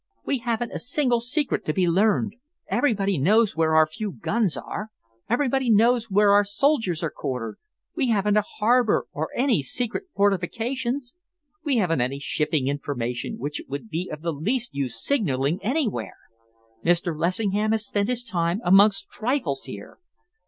We 0.25 0.39
haven't 0.39 0.71
a 0.71 0.79
single 0.79 1.19
secret 1.19 1.63
to 1.65 1.73
be 1.73 1.87
learned. 1.87 2.33
Everybody 2.65 3.19
knows 3.19 3.55
where 3.55 3.75
our 3.75 3.85
few 3.85 4.11
guns 4.13 4.57
are. 4.57 4.89
Everybody 5.29 5.69
knows 5.69 6.09
where 6.09 6.31
our 6.31 6.43
soldiers 6.43 7.03
are 7.03 7.11
quartered. 7.11 7.59
We 7.95 8.07
haven't 8.07 8.35
a 8.35 8.41
harbour 8.41 9.05
or 9.13 9.29
any 9.35 9.61
secret 9.61 10.05
fortifications. 10.15 11.13
We 11.63 11.77
haven't 11.77 12.01
any 12.01 12.17
shipping 12.17 12.67
information 12.67 13.37
which 13.37 13.59
it 13.59 13.69
would 13.69 13.89
be 13.89 14.09
of 14.11 14.23
the 14.23 14.33
least 14.33 14.73
use 14.73 14.99
signalling 15.05 15.61
anywhere. 15.61 16.17
Mr. 16.83 17.15
Lessingham 17.15 17.71
has 17.71 17.85
spent 17.85 18.09
his 18.09 18.23
time 18.25 18.59
amongst 18.65 19.07
trifles 19.11 19.65
here. 19.65 19.99